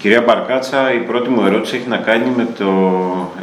[0.00, 2.70] Κυρία Μπαρκάτσα, η πρώτη μου ερώτηση έχει να κάνει με το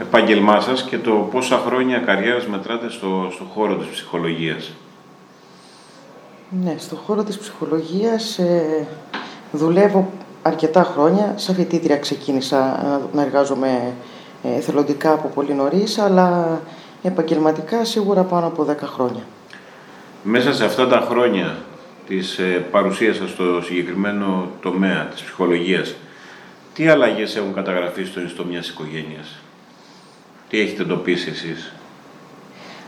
[0.02, 4.71] επάγγελμά σας και το πόσα χρόνια καριέρας μετράτε στο, στο χώρο της ψυχολογίας.
[6.63, 8.88] Ναι, στο χώρο της ψυχολογίας ε,
[9.51, 11.33] δουλεύω αρκετά χρόνια.
[11.35, 12.79] Σαν φοιτήτρια ξεκίνησα
[13.13, 13.94] να εργάζομαι
[14.44, 16.59] ε, εθελοντικά από πολύ νωρίς, αλλά
[17.03, 19.23] επαγγελματικά σίγουρα πάνω από 10 χρόνια.
[20.23, 21.55] Μέσα σε αυτά τα χρόνια
[22.08, 25.95] της ε, παρουσίας σας στο συγκεκριμένο τομέα της ψυχολογίας,
[26.77, 29.40] τι αλλαγές έχουν καταγραφεί στο ιστό μιας οικογένειας;
[30.49, 31.73] Τι έχετε εντοπίσει εσείς;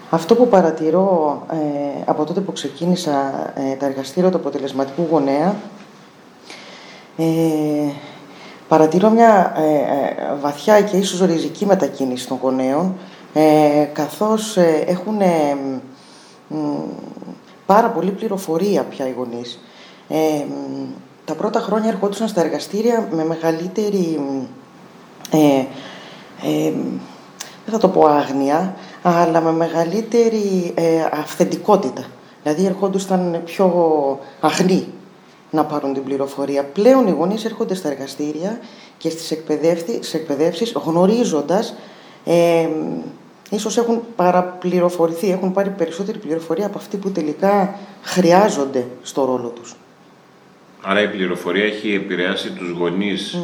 [0.10, 3.14] Αυτό που παρατηρώ ε, από τότε που ξεκίνησα
[3.56, 5.56] ε, τα εργαστήρια του αποτελεσματικού γονέα,
[7.18, 7.24] ε,
[8.68, 12.96] παρατηρώ μια ε, βαθιά και ίσως ριζική μετακίνηση των γονέων,
[13.94, 15.18] καθώς έχουν
[17.66, 19.60] πάρα πολύ πληροφορία πια οι γονείς
[21.30, 24.20] τα πρώτα χρόνια ερχόντουσαν στα εργαστήρια με μεγαλύτερη,
[25.32, 25.60] ε,
[26.50, 26.72] ε,
[27.66, 32.06] δεν θα το πω άγνοια, αλλά με μεγαλύτερη ε, αυθεντικότητα.
[32.44, 33.70] Δηλαδή ερχόντουσαν πιο
[34.40, 34.88] αγνοί
[35.52, 36.64] να πάρουν την πληροφορία.
[36.64, 38.60] Πλέον οι γονείς έρχονται στα εργαστήρια
[38.98, 41.74] και στις εκπαιδεύσεις γνωρίζοντας
[42.26, 42.70] ε,
[43.50, 49.76] ίσως έχουν παραπληροφορηθεί, έχουν πάρει περισσότερη πληροφορία από αυτή που τελικά χρειάζονται στο ρόλο τους.
[50.82, 53.38] Άρα η πληροφορία έχει επηρεάσει τους γονείς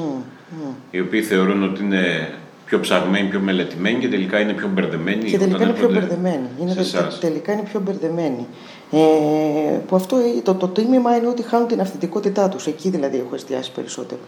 [0.91, 2.29] οι οποίοι θεωρούν ότι είναι
[2.65, 5.23] πιο ψαγμένοι, πιο μελετημένοι και τελικά είναι πιο μπερδεμένοι.
[5.23, 6.47] Και τελικά είναι πιο μπερδεμένοι.
[6.61, 6.75] Είναι
[7.19, 8.47] τελικά είναι πιο μπερδεμένοι.
[8.91, 8.97] Ε,
[9.87, 12.67] που αυτό το, το τίμημα είναι ότι χάνουν την αυθεντικότητά τους.
[12.67, 14.19] Εκεί δηλαδή έχω εστιάσει περισσότερο.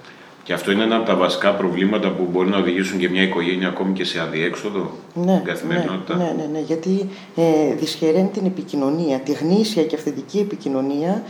[0.44, 3.67] Και αυτό είναι ένα από τα βασικά προβλήματα που μπορεί να οδηγήσουν και μια οικογένεια
[3.67, 6.16] ακόμη και σε αδιέξοδο ναι, καθημερινότητα.
[6.16, 11.23] Ναι, ναι, ναι, ναι, γιατί ε, δυσχεραίνει την επικοινωνία, τη γνήσια και αυθεντική επικοινωνία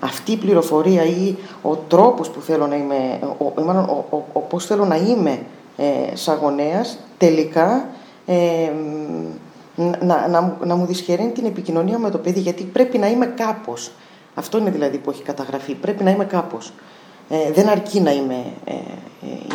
[0.00, 4.40] αυτή η πληροφορία ή ο τρόπος που θέλω να είμαι, ο, μάλλον, ο, ο, ο
[4.40, 5.42] πώς θέλω να είμαι
[5.76, 7.88] ε, σαν γονέας, τελικά
[8.26, 8.70] ε,
[10.00, 13.90] να, να, να μου δυσχεραίνει την επικοινωνία με το παιδί, γιατί πρέπει να είμαι κάπως.
[14.34, 15.74] Αυτό είναι δηλαδή που έχει καταγραφεί.
[15.74, 16.72] Πρέπει να είμαι κάπως.
[17.28, 18.72] Ε, δεν αρκεί να είμαι ε,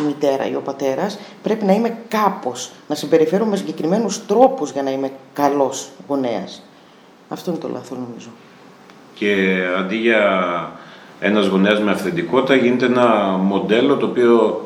[0.06, 1.18] μητέρα ή ο πατέρας.
[1.42, 2.72] Πρέπει να είμαι κάπως.
[2.88, 6.62] Να συμπεριφέρομαι με συγκεκριμένους τρόπους για να είμαι καλός γονέας.
[7.28, 8.28] Αυτό είναι το λάθος νομίζω
[9.18, 10.22] και αντί για
[11.20, 13.06] ένας γονέας με αυθεντικότητα γίνεται ένα
[13.42, 14.60] μοντέλο το οποίο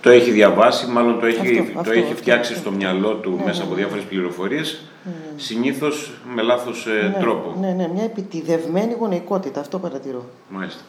[0.00, 3.64] το έχει διαβάσει, μάλλον το έχει, το έχει φτιάξει στο μυαλό του ναι, μέσα ναι,
[3.64, 3.80] από ναι.
[3.80, 5.12] διάφορες πληροφορίες, ναι.
[5.36, 7.56] συνήθως με λάθος ε, ναι, τρόπο.
[7.60, 10.24] Ναι, ναι, μια επιτιδευμένη γονεϊκότητα, αυτό παρατηρώ.
[10.48, 10.80] Μάλιστα.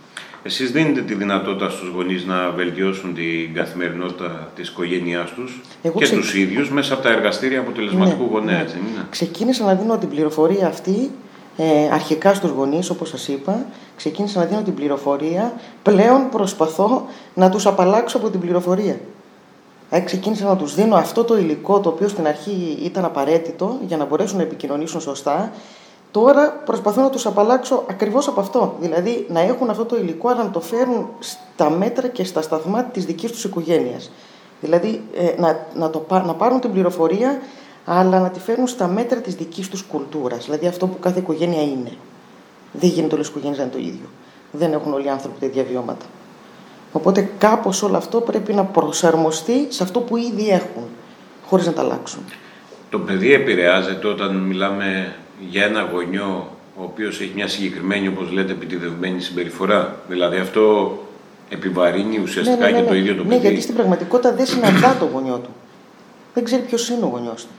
[0.43, 6.03] Εσείς δίνετε τη δυνατότητα στους γονείς να βελτιώσουν την καθημερινότητα της οικογένειάς τους Εγώ και
[6.03, 6.15] ξε...
[6.15, 9.05] τους ίδιους μέσα από τα εργαστήρια αποτελεσματικού ναι, γονέα, ναι.
[9.09, 11.11] Ξεκίνησα να δίνω την πληροφορία αυτή
[11.57, 17.49] ε, αρχικά στους γονείς, όπως σας είπα, ξεκίνησα να δίνω την πληροφορία, πλέον προσπαθώ να
[17.49, 18.99] τους απαλλάξω από την πληροφορία.
[19.89, 23.97] Ε, ξεκίνησα να τους δίνω αυτό το υλικό το οποίο στην αρχή ήταν απαραίτητο για
[23.97, 25.51] να μπορέσουν να επικοινωνήσουν σωστά.
[26.11, 28.75] Τώρα προσπαθώ να τους απαλλάξω ακριβώς από αυτό.
[28.79, 32.83] Δηλαδή να έχουν αυτό το υλικό αλλά να το φέρουν στα μέτρα και στα σταθμά
[32.83, 34.11] της δικής τους οικογένειας.
[34.61, 37.39] Δηλαδή ε, να, να, το, να πάρουν την πληροφορία
[37.85, 40.45] αλλά να τη φέρνουν στα μέτρα της δικής τους κουλτούρας.
[40.45, 41.91] Δηλαδή αυτό που κάθε οικογένεια είναι.
[42.71, 44.09] Δεν γίνεται όλες οι οικογένειες να είναι το ίδιο.
[44.51, 46.05] Δεν έχουν όλοι οι άνθρωποι τα ίδια βιώματα.
[46.91, 50.83] Οπότε κάπως όλο αυτό πρέπει να προσαρμοστεί σε αυτό που ήδη έχουν,
[51.45, 52.21] χωρίς να τα αλλάξουν.
[52.89, 55.15] Το παιδί επηρεάζεται όταν μιλάμε
[55.49, 56.47] για ένα γονιό
[56.77, 59.99] ο οποίος έχει μια συγκεκριμένη, όπως λέτε, επιτιδευμένη συμπεριφορά.
[60.07, 60.97] Δηλαδή αυτό
[61.49, 63.35] επιβαρύνει ουσιαστικά ναι, ναι, ναι, και το ίδιο το παιδί.
[63.35, 65.49] Ναι, γιατί στην πραγματικότητα δεν συναντά το γονιό του.
[66.33, 67.51] Δεν ξέρει ποιος είναι ο γονιός του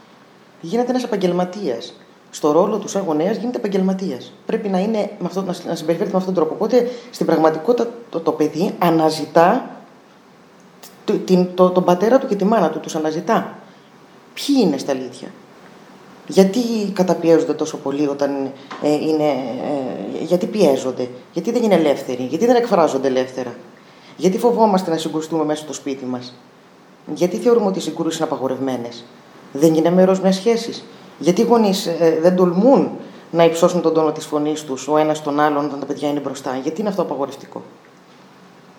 [0.60, 1.94] γίνεται ένας επαγγελματίας.
[2.30, 4.32] Στο ρόλο του σαν γονέας γίνεται επαγγελματίας.
[4.46, 6.54] Πρέπει να, είναι με αυτό, να συμπεριφέρεται με αυτόν τον τρόπο.
[6.54, 9.70] Οπότε στην πραγματικότητα το, το παιδί αναζητά
[11.04, 12.80] το, την, το, τον πατέρα του και τη μάνα του.
[12.80, 13.58] Τους αναζητά.
[14.34, 15.28] Ποιοι είναι στα αλήθεια;
[16.26, 16.60] Γιατί
[16.92, 18.52] καταπιέζονται τόσο πολύ όταν
[18.82, 19.28] ε, είναι.
[19.28, 23.54] Ε, γιατί πιέζονται, γιατί δεν είναι ελεύθεροι, γιατί δεν εκφράζονται ελεύθερα;
[24.16, 26.34] Γιατί φοβόμαστε να συγκρουστούμε μέσα στο σπίτι μας;
[27.14, 29.04] Γιατί θεωρούμε ότι οι συγκρούσεις είναι απαγορευμένες;
[29.58, 30.84] Δεν είναι μέρος μιας σχέσης.
[31.18, 32.90] Γιατί οι γονείς ε, δεν τολμούν
[33.30, 36.20] να υψώσουν τον τόνο της φωνής τους ο ένας τον άλλον όταν τα παιδιά είναι
[36.20, 36.58] μπροστά.
[36.62, 37.62] Γιατί είναι αυτό απαγορευτικό;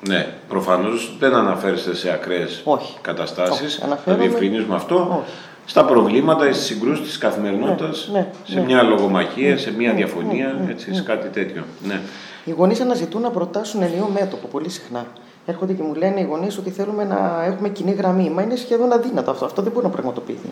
[0.07, 2.63] Ναι, προφανώς δεν αναφέρεστε σε ακραίες
[3.01, 3.83] καταστάσεις.
[4.05, 4.95] Θα διευκρινίζουμε αυτό.
[4.95, 5.31] Όχι.
[5.65, 8.65] Στα προβλήματα, στις συγκρούσεις της καθημερινότητας, ναι, ναι, σε ναι.
[8.65, 11.63] μια λογομαχία, σε μια διαφωνία, έτσι, σε κάτι τέτοιο.
[11.83, 12.01] Ναι.
[12.45, 15.05] Οι γονείς αναζητούν να προτάσουν ενίο μέτωπο πολύ συχνά
[15.49, 18.29] έρχονται και μου λένε οι γονείς ότι θέλουμε να έχουμε κοινή γραμμή.
[18.29, 19.45] Μα είναι σχεδόν αδύνατο αυτό.
[19.45, 20.49] Αυτό δεν μπορεί να πραγματοποιηθεί.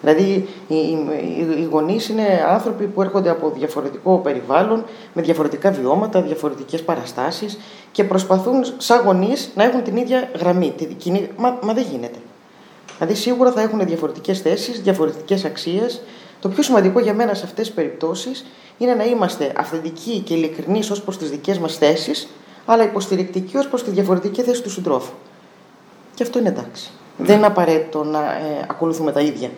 [0.00, 0.98] Δηλαδή, οι, οι,
[1.58, 7.58] οι γονείς είναι άνθρωποι που έρχονται από διαφορετικό περιβάλλον, με διαφορετικά βιώματα, διαφορετικές παραστάσεις
[7.92, 10.72] και προσπαθούν, σαν γονείς, να έχουν την ίδια γραμμή.
[10.76, 11.30] Την κοινή...
[11.36, 12.18] Μα, μα δεν γίνεται.
[12.98, 16.00] Δηλαδή, σίγουρα θα έχουν διαφορετικές θέσεις, διαφορετικές αξίες.
[16.40, 18.44] Το πιο σημαντικό για μένα σε αυτές τις περιπτώσεις
[18.78, 22.28] είναι να είμαστε αυθεντικοί και ειλικρινείς ως προς τις δικές μας θέσεις,
[22.66, 25.12] αλλά υποστηρικτικοί ως προς τη διαφορετική θέση του συντρόφου.
[26.14, 26.90] Και αυτό είναι εντάξει.
[27.16, 29.50] Δεν είναι απαραίτητο να ε, ακολουθούμε τα ίδια.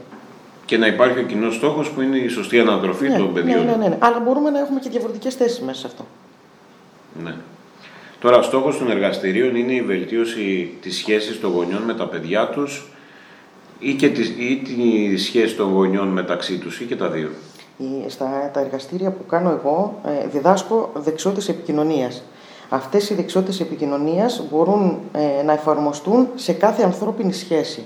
[0.65, 3.65] Και να υπάρχει ο κοινός στόχος που είναι η σωστή ανατροφή ναι, των παιδιών.
[3.65, 3.97] Ναι, ναι, ναι, ναι.
[3.99, 6.07] Αλλά μπορούμε να έχουμε και διαφορετικές θέσεις μέσα σε αυτό.
[7.23, 7.35] Ναι.
[8.21, 12.49] Τώρα, ο στόχος των εργαστηρίων είναι η βελτίωση της σχέσης των γονιών με τα παιδιά
[12.49, 12.91] τους
[13.79, 17.31] ή, και της, ή τη σχέση των γονιών μεταξύ τους ή και τα δύο.
[18.07, 22.23] Στα τα εργαστήρια που κάνω εγώ ε, διδάσκω δεξιότητες επικοινωνίας.
[22.69, 27.85] Αυτές οι δεξιότητες επικοινωνίας μπορούν ε, να εφαρμοστούν σε κάθε ανθρώπινη σχέση.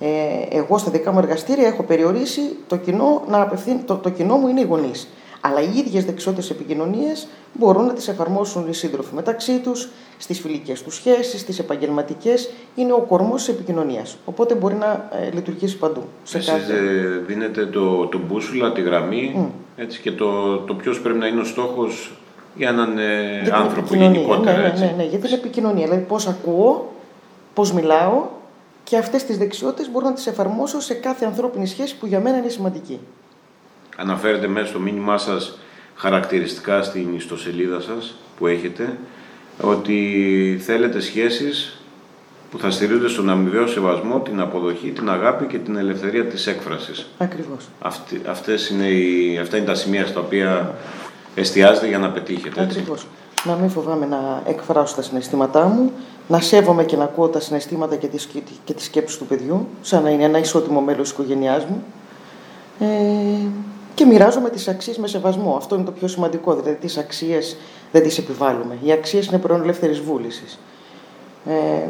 [0.00, 0.08] Ε,
[0.50, 4.48] εγώ στα δικά μου εργαστήρια έχω περιορίσει το κοινό, να απευθύνει, το, το κοινό μου
[4.48, 5.08] είναι οι γονείς.
[5.44, 9.88] Αλλά οι ίδιες δεξιότητες επικοινωνίας μπορούν να τις εφαρμόσουν οι σύντροφοι μεταξύ τους,
[10.18, 12.50] στις φιλικές τους σχέσεις, στις επαγγελματικές.
[12.74, 14.16] Είναι ο κορμός της επικοινωνίας.
[14.24, 16.02] Οπότε μπορεί να ε, λειτουργήσει παντού.
[16.24, 16.74] Εσείς κάθε...
[17.26, 21.44] δίνετε το, το μπούσουλα, τη γραμμή έτσι, και το, το ποιος πρέπει να είναι ο
[21.44, 22.21] στόχος
[22.54, 24.58] για έναν ε, άνθρωπο γενικότερα.
[24.58, 25.84] Ναι, ναι, ναι, ναι, για την επικοινωνία.
[25.84, 26.92] Δηλαδή πώς ακούω,
[27.54, 28.26] πώς μιλάω
[28.84, 32.36] και αυτές τις δεξιότητες μπορώ να τις εφαρμόσω σε κάθε ανθρώπινη σχέση που για μένα
[32.36, 33.00] είναι σημαντική.
[33.96, 35.58] Αναφέρετε μέσα στο μήνυμά σας
[35.94, 38.98] χαρακτηριστικά στην ιστοσελίδα σας που έχετε
[39.60, 41.76] ότι θέλετε σχέσεις
[42.50, 47.06] που θα στηρίζονται στον αμοιβαίο σεβασμό, την αποδοχή, την αγάπη και την ελευθερία της έκφρασης.
[47.18, 47.68] Ακριβώς.
[48.26, 50.74] αυτές είναι οι, αυτά είναι τα σημεία στα οποία
[51.34, 52.62] εστιάζετε για να πετύχετε.
[52.62, 52.78] Έτσι.
[52.78, 53.06] Ακριβώς.
[53.44, 55.92] Να μην φοβάμαι να εκφράσω τα συναισθήματά μου,
[56.28, 58.28] να σέβομαι και να ακούω τα συναισθήματα και τις,
[58.64, 61.82] και τις σκέψεις του παιδιού, σαν να είναι ένα ισότιμο μέλος της οικογένειάς μου.
[62.78, 62.86] Ε,
[63.94, 65.56] και μοιράζομαι τις αξίες με σεβασμό.
[65.56, 67.56] Αυτό είναι το πιο σημαντικό, δηλαδή τις αξίες
[67.92, 68.78] δεν τις επιβάλλουμε.
[68.82, 70.58] Οι αξίες είναι προϊόν ελεύθερης βούλησης.
[71.46, 71.88] Ε,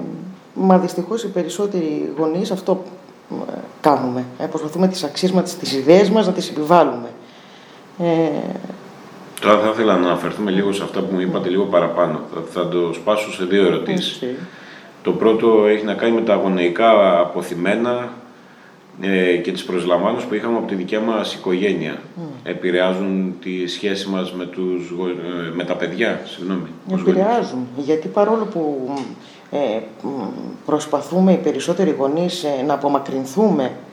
[0.55, 2.83] μα δυστυχώς οι περισσότεροι γονείς αυτό
[3.31, 4.25] ε, κάνουμε.
[4.39, 7.09] Ε, προσπαθούμε τις αξίες μας, τις ιδέες μας να τις επιβάλλουμε.
[7.99, 8.29] Ε,
[9.43, 12.21] Τώρα θα ήθελα να αναφερθούμε λίγο σε αυτά που μου είπατε λίγο παραπάνω.
[12.35, 14.23] Θα, θα το σπάσω σε δύο ερωτήσεις.
[15.03, 18.13] Το πρώτο έχει να κάνει με τα γονεϊκά αποθυμένα
[19.01, 21.95] ε, και τις προσλαμβάνους που είχαμε από τη δικιά μας οικογένεια.
[21.95, 22.21] Mm.
[22.43, 26.69] Επηρεάζουν τη σχέση μας με, τους, ε, με τα παιδιά, συγγνώμη.
[26.93, 28.95] Επηρεάζουν, γιατί παρόλο που
[29.51, 29.81] ε,
[30.67, 33.92] προσπαθούμε οι περισσότεροι γονείς ε, να απομακρυνθούμε ε, ε,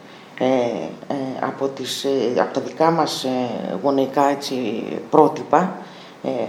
[1.40, 3.26] από, τις, ε, από τα δικά μας
[3.84, 5.76] γονεϊκά έτσι, πρότυπα,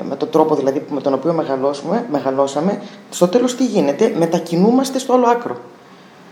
[0.08, 5.12] με τον τρόπο δηλαδή με τον οποίο μεγαλώσουμε, μεγαλώσαμε, στο τέλος τι γίνεται, μετακινούμαστε στο
[5.12, 5.56] άλλο άκρο.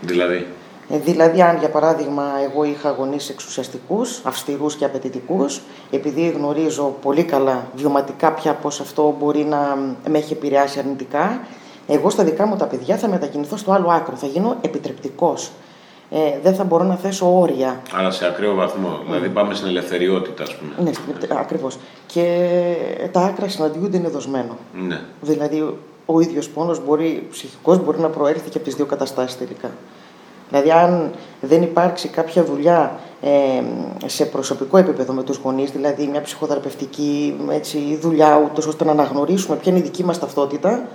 [0.01, 0.47] Δηλαδή;
[0.91, 5.61] Δηλαδή, αν για παράδειγμα εγώ είχα γονείς εξουσιαστικούς, αυστηρούς και απαιτητικούς,
[5.91, 9.77] επειδή γνωρίζω πολύ καλά βιωματικά πια πώς αυτό μπορεί να
[10.07, 11.41] με έχει επηρεάσει αρνητικά,
[11.87, 15.51] εγώ στα δικά μου τα παιδιά θα μετακινηθώ στο άλλο άκρο, θα γίνω επιτρεπτικός
[16.11, 17.81] ε, δεν θα μπορώ να θέσω όρια.
[17.93, 18.99] Άρα σε ακραίο βαθμό.
[19.01, 19.05] Mm.
[19.05, 20.73] Δηλαδή πάμε στην ελευθεριότητα, ας πούμε.
[20.83, 20.91] Ναι,
[21.39, 21.77] ακριβώς.
[22.07, 22.47] Και
[23.11, 24.57] τα άκρα συναντιούνται είναι δοσμένο.
[24.87, 25.01] Ναι.
[25.21, 25.73] Δηλαδή
[26.05, 29.71] ο ίδιος πόνος μπορεί, ψυχικός μπορεί να προέρχεται και από τις δύο καταστάσεις τελικά.
[30.49, 31.11] Δηλαδή, αν
[31.41, 33.29] δεν υπάρξει κάποια δουλειά ε,
[34.05, 39.55] σε προσωπικό επίπεδο με τους γονείς, δηλαδή μια ψυχοθεραπευτική έτσι, δουλειά, ούτως ώστε να αναγνωρίσουμε
[39.55, 40.87] ποια είναι η δική μας ταυτότητα,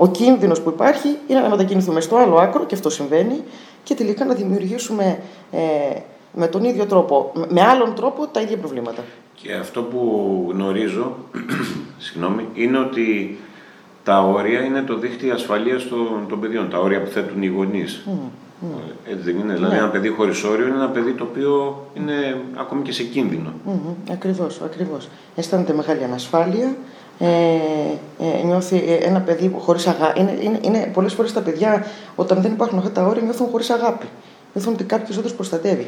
[0.00, 3.42] ο κίνδυνος που υπάρχει είναι να μετακινηθούμε στο άλλο άκρο, και αυτό συμβαίνει,
[3.82, 5.18] και τελικά να δημιουργήσουμε
[5.50, 5.58] ε,
[6.32, 9.02] με τον ίδιο τρόπο, με άλλον τρόπο τα ίδια προβλήματα.
[9.34, 10.00] Και αυτό που
[10.52, 11.16] γνωρίζω,
[11.98, 13.38] συγγνώμη, είναι ότι
[14.04, 18.04] τα όρια είναι το δίχτυ ασφαλείας των, των παιδιών, τα όρια που θέτουν οι γονείς.
[18.06, 19.10] Mm, mm.
[19.10, 19.54] Έτσι δεν είναι.
[19.54, 19.78] Δηλαδή, ναι.
[19.78, 23.52] ένα παιδί χωρίς όριο είναι ένα παιδί το οποίο είναι ακόμη και σε κίνδυνο.
[23.68, 25.08] Mm, ακριβώς, ακριβώς.
[25.36, 26.76] Αισθάνεται μεγάλη ανασφάλεια,
[27.18, 27.26] ε,
[28.18, 30.20] ε, νιώθει ε, ένα παιδί χωρίς αγάπη.
[30.20, 33.70] Είναι, είναι, είναι πολλές φορές τα παιδιά, όταν δεν υπάρχουν αυτά τα όρια, νιώθουν χωρίς
[33.70, 34.06] αγάπη.
[34.52, 35.86] Νιώθουν ότι κάποιος δεν τους προστατεύει.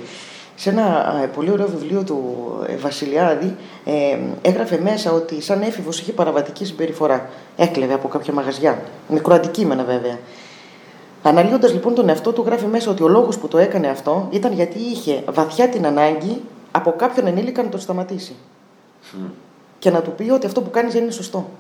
[0.55, 2.35] Σε ένα ε, πολύ ωραίο βιβλίο του
[2.67, 7.29] ε, Βασιλιάδη ε, έγραφε μέσα ότι σαν έφηβος είχε παραβατική συμπεριφορά.
[7.57, 8.83] Έκλεβε από κάποια μαγαζιά.
[9.09, 10.19] Μικροαντικείμενα βέβαια.
[11.23, 14.53] Αναλύοντας λοιπόν τον εαυτό του, γράφει μέσα ότι ο λόγος που το έκανε αυτό ήταν
[14.53, 18.35] γιατί είχε βαθιά την ανάγκη από κάποιον ενήλικα να τον σταματήσει
[19.81, 21.51] και να του πει ότι αυτό που κάνεις δεν είναι σωστό.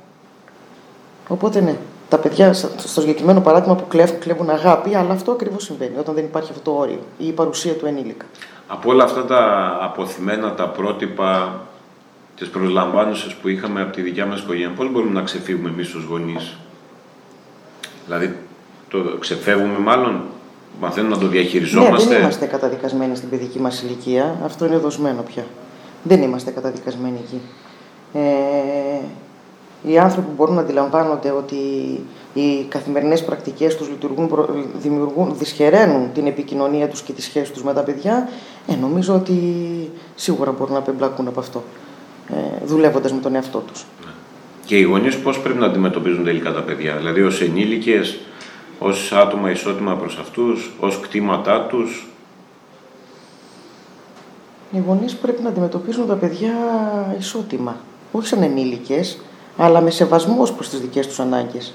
[1.28, 1.76] Οπότε ναι,
[2.08, 6.24] τα παιδιά στο συγκεκριμένο παράδειγμα που κλέβουν, κλέβουν αγάπη, αλλά αυτό ακριβώς συμβαίνει όταν δεν
[6.24, 8.26] υπάρχει αυτό το όριο ή η παρουσία του ενήλικα.
[8.66, 11.60] Από όλα αυτά τα αποθυμένα, τα πρότυπα,
[12.36, 16.04] τις προσλαμβάνουσες που είχαμε από τη δικιά μας οικογένεια, πώς μπορούμε να ξεφύγουμε εμείς ως
[16.04, 16.56] γονείς;
[18.04, 18.36] Δηλαδή,
[18.88, 20.22] το ξεφεύγουμε μάλλον
[20.80, 24.36] μαθαίνουμε να το διαχειριζόμαστε; Ναι, δεν είμαστε καταδικασμένοι στην παιδική μας ηλικία.
[24.44, 25.44] Αυτό είναι δοσμένο πια.
[26.02, 27.40] Δεν είμαστε καταδικασμένοι εκεί.
[28.12, 28.20] Ε,
[29.82, 31.56] οι άνθρωποι μπορούν να αντιλαμβάνονται ότι
[32.34, 34.30] οι καθημερινές πρακτικές τους λειτουργούν,
[34.80, 38.28] δημιουργούν, δυσχεραίνουν την επικοινωνία τους και τη σχέση τους με τα παιδιά.
[38.66, 39.34] Ε, νομίζω ότι
[40.14, 41.62] σίγουρα μπορούν να απεμπλακούν από αυτό,
[42.28, 43.84] ε, δουλεύοντας με τον εαυτό τους.
[44.64, 48.18] Και οι γονείς πώς πρέπει να αντιμετωπίζουν τελικά τα παιδιά, δηλαδή ως ενήλικες,
[48.78, 52.08] ως άτομα ισότιμα προς αυτούς, ως κτήματά τους;
[54.72, 56.52] Οι γονείς πρέπει να αντιμετωπίζουν τα παιδιά
[57.18, 57.76] ισότιμα.
[58.12, 59.18] Όχι σαν ενήλικες,
[59.56, 61.72] αλλά με σεβασμός προς τις δικές τους ανάγκες.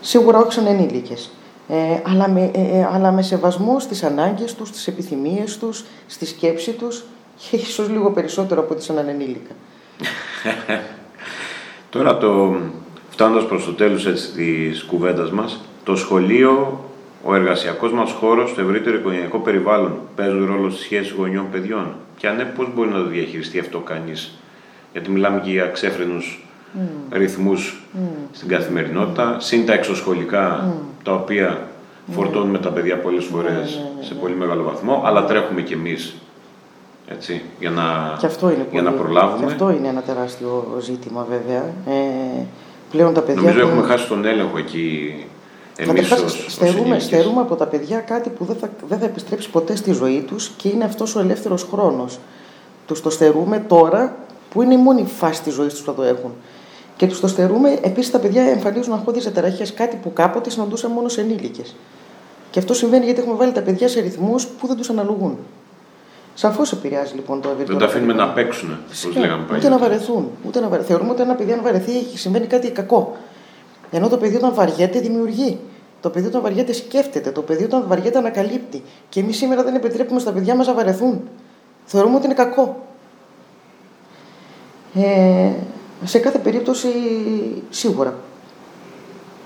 [0.00, 1.30] Σίγουρα όχι σαν ενήλικες.
[1.68, 6.26] Ε, αλλά, με, ε, ε, αλλά με σεβασμό στις ανάγκες τους, στις επιθυμίες τους, στη
[6.26, 7.04] σκέψη τους
[7.36, 9.50] και ίσως λίγο περισσότερο από ό,τι σαν ενήλικα.
[11.90, 12.56] Τώρα το,
[13.10, 16.84] φτάνοντας προς το τέλος έτσι, της κουβέντας μας, το σχολείο,
[17.24, 21.94] ο εργασιακός μας χώρος, το ευρύτερο οικογενειακό περιβάλλον παίζουν ρόλο στη σχέση γονιών παιδιών.
[22.16, 24.38] Και αν ναι, πώς μπορεί να το διαχειριστεί αυτό κανείς;
[24.92, 26.78] Γιατί μιλάμε και για ξέφρενους mm.
[27.10, 27.98] ρυθμούς mm.
[28.32, 30.84] στην καθημερινότητα, συν τα εξωσχολικά, mm.
[31.02, 31.68] τα οποία
[32.10, 35.72] φορτώνουμε τα παιδιά πολλές φορές ναι, ναι, ναι, σε πολύ μεγάλο βαθμό, αλλά τρέχουμε κι
[35.72, 36.14] εμείς
[37.08, 39.46] έτσι, για να, και αυτό είναι για να προλάβουμε.
[39.46, 41.62] Και αυτό είναι ένα τεράστιο ζήτημα βέβαια.
[41.86, 42.44] Ε,
[42.90, 45.14] πλέον τα παιδιά Νομίζω έχουμε χάσει τον έλεγχο εκεί
[45.88, 49.50] εμείς ως, στερούμε, ως στερούμε από τα παιδιά κάτι που δεν θα, δεν θα επιστρέψει
[49.50, 52.18] ποτέ στη ζωή τους και είναι αυτός ο ελεύθερος χρόνος.
[52.86, 54.16] Τους το στερούμε τώρα
[54.50, 56.32] που είναι η μόνη φάση της ζωής τους που θα το έχουν.
[56.96, 57.78] Και τους το στερούμε.
[57.82, 61.74] Επίσης, τα παιδιά εμφανίζουν αγχώδει αταραχέ, κάτι που κάποτε συναντούσαν μόνο σε ενήλικες.
[62.50, 65.38] Και αυτό συμβαίνει γιατί έχουμε βάλει τα παιδιά σε ρυθμούς που δεν τους αναλογούν.
[66.34, 67.78] Σαφώς επηρεάζει λοιπόν το ευρύτερο.
[67.78, 69.56] Δεν τα αφήνουμε να παίξουν, όπως λέγαμε παλιά.
[69.56, 70.30] Ούτε να βαρεθούν.
[70.46, 70.82] Ούτε να βαρε...
[70.82, 73.16] Θεωρούμε ότι ένα παιδί αν βαρεθεί έχει συμβαίνει κάτι κακό.
[73.90, 75.58] Ενώ το παιδί όταν βαριέται δημιουργεί.
[76.00, 77.30] Το παιδί όταν βαριέται σκέφτεται.
[77.30, 78.82] Το παιδί όταν βαριέται ανακαλύπτει.
[79.08, 81.20] Και εμείς σήμερα δεν επιτρέπουμε στα παιδιά μας να βαρεθούν.
[81.84, 82.86] Θεωρούμε ότι είναι κακό.
[84.94, 85.50] Ε,
[86.04, 86.88] σε κάθε περίπτωση
[87.70, 88.14] σίγουρα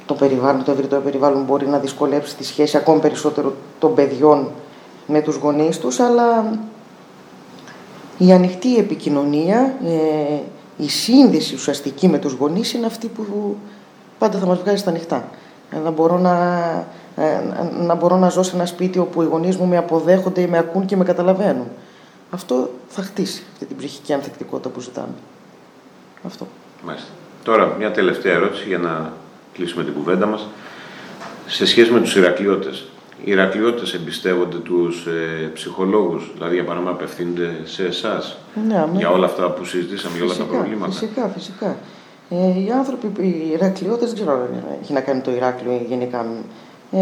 [0.07, 4.49] το περιβάλλον, το ευρύτερο περιβάλλον μπορεί να δυσκολέψει τη σχέση ακόμη περισσότερο των παιδιών
[5.07, 6.59] με τους γονείς τους, αλλά
[8.19, 10.39] η ανοιχτή επικοινωνία, ε,
[10.77, 13.57] η σύνδεση ουσιαστική με τους γονείς είναι αυτή που
[14.19, 15.29] πάντα θα μας βγάζει στα ανοιχτά.
[15.71, 16.37] Ε, να μπορώ να,
[17.17, 17.41] ε,
[17.81, 20.85] να μπορώ να ζω σε ένα σπίτι όπου οι γονείς μου με αποδέχονται, με ακούν
[20.85, 21.67] και με καταλαβαίνουν.
[22.31, 25.15] Αυτό θα χτίσει αυτή την ψυχική ανθεκτικότητα που ζητάμε.
[26.27, 26.47] Αυτό.
[26.85, 27.09] Μάλιστα.
[27.43, 29.13] Τώρα, μια τελευταία ερώτηση για να
[29.53, 30.47] κλείσουμε την κουβέντα μας.
[31.47, 32.85] Σε σχέση με τους Ηρακλειώτες,
[33.25, 38.39] οι Ηρακλειώτες εμπιστεύονται τους ε, ψυχολόγους, δηλαδή για παράδειγμα απευθύνονται σε εσάς
[38.69, 41.77] ναι, για όλα αυτά που συζητήσαμε, για όλα τα προβλήματα; Φυσικά, φυσικά.
[42.31, 46.27] Ε, οι άνθρωποι, οι Ηρακλειώτες, δεν ξέρω αν έχει να κάνει το Ηράκλειο γενικά,
[46.93, 47.01] ε,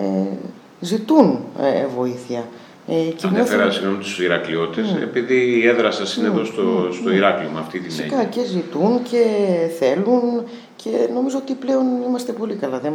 [0.00, 0.26] ε,
[0.80, 2.44] ζητούν ε, βοήθεια.
[2.86, 2.94] Ε,
[3.26, 5.02] Ανέφερα συγγνώμη τους Ηρακλειώτες, mm.
[5.02, 6.32] επειδή η έδρα σα είναι mm.
[6.32, 6.94] εδώ στο, mm.
[6.94, 8.18] στο Ηράκλειο με αυτή την έννοια.
[8.18, 9.24] Φυσικά και ζητούν και
[9.78, 10.44] θέλουν
[10.76, 12.78] και νομίζω ότι πλέον είμαστε πολύ καλά.
[12.78, 12.92] Δεν,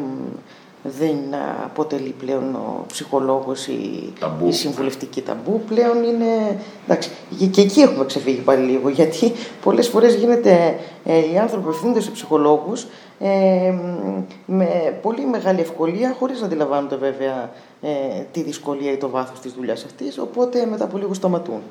[0.83, 1.17] δεν
[1.63, 4.13] αποτελεί πλέον ο ψυχολόγος η,
[4.47, 5.61] η συμβουλευτική ταμπού.
[5.67, 6.59] Πλέον είναι...
[6.85, 7.09] Εντάξει,
[7.51, 9.31] και εκεί έχουμε ξεφύγει πάλι λίγο, γιατί
[9.63, 12.87] πολλές φορές γίνεται ε, οι άνθρωποι ευθύνονται σε ψυχολόγους
[13.19, 13.73] ε,
[14.45, 17.49] με πολύ μεγάλη ευκολία, χωρίς να αντιλαμβάνονται βέβαια
[17.81, 17.87] ε,
[18.31, 21.61] τη δυσκολία ή το βάθος της δουλειάς αυτής, οπότε μετά από λίγο σταματούν.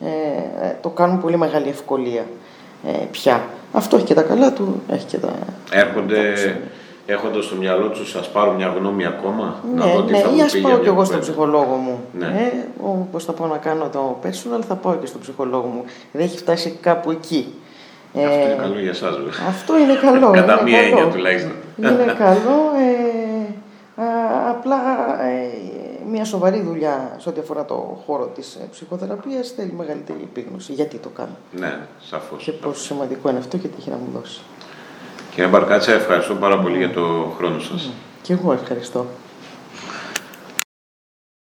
[0.00, 2.26] Ε, το κάνουν πολύ μεγάλη ευκολία
[2.86, 3.44] ε, πια.
[3.72, 5.32] Αυτό έχει και τα καλά του, έχει και τα...
[5.70, 6.34] Έρχονται
[7.06, 9.60] έχοντας στο μυαλό τους, σα πάρω μια γνώμη ακόμα.
[9.74, 12.00] Ναι, να δω τι ναι, θα ή ας πάω κι εγώ στον ψυχολόγο μου.
[12.18, 12.26] Ναι.
[12.26, 15.84] Ε, Όπω θα πάω να κάνω το personal, θα πάω και στον ψυχολόγο μου.
[16.12, 17.54] Δεν έχει φτάσει κάπου εκεί.
[18.14, 19.32] Αυτό ε, είναι καλό για εσάς, βέβαια.
[19.48, 20.30] Αυτό είναι καλό.
[20.40, 21.52] Κατά μία έννοια τουλάχιστον.
[21.76, 22.56] Είναι καλό.
[23.96, 24.76] Ε, α, απλά
[25.24, 25.48] ε,
[26.10, 30.72] μια σοβαρή δουλειά σε ό,τι αφορά το χώρο της ε, ψυχοθεραπείας θέλει μεγαλύτερη επίγνωση.
[30.72, 32.44] Γιατί το κάνω; Ναι, σαφώς.
[32.44, 34.40] Και πόσο σημαντικό είναι αυτό και τι έχει να μου δώσει.
[35.34, 37.90] Κύριε Μπαρκάτσα, ευχαριστώ πάρα πολύ για το χρόνο σας.
[38.22, 39.06] Και εγώ ευχαριστώ.